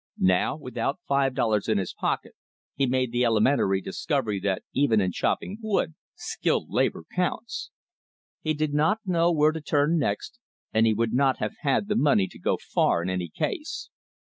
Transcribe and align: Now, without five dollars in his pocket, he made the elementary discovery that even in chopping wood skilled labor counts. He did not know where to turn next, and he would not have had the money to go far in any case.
Now, 0.17 0.55
without 0.57 0.97
five 1.07 1.35
dollars 1.35 1.69
in 1.69 1.77
his 1.77 1.93
pocket, 1.93 2.33
he 2.73 2.87
made 2.87 3.11
the 3.11 3.23
elementary 3.23 3.81
discovery 3.81 4.39
that 4.39 4.63
even 4.73 4.99
in 4.99 5.11
chopping 5.11 5.59
wood 5.61 5.93
skilled 6.15 6.71
labor 6.71 7.03
counts. 7.15 7.69
He 8.41 8.55
did 8.55 8.73
not 8.73 8.97
know 9.05 9.31
where 9.31 9.51
to 9.51 9.61
turn 9.61 9.99
next, 9.99 10.39
and 10.73 10.87
he 10.87 10.93
would 10.95 11.13
not 11.13 11.37
have 11.37 11.53
had 11.59 11.87
the 11.87 11.95
money 11.95 12.25
to 12.29 12.39
go 12.39 12.57
far 12.57 13.03
in 13.03 13.11
any 13.11 13.29
case. 13.29 13.91